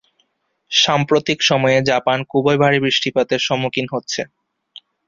সাম্প্রতিক 0.71 1.39
সময়ে 1.43 1.77
জাপান 1.89 2.17
খুবই 2.31 2.57
ভারী 2.57 2.77
বৃষ্টিপাতের 2.81 3.41
সম্মুখীন 3.47 3.85
হচ্ছে। 3.93 4.21